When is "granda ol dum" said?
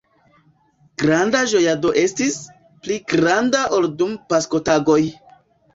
3.15-4.19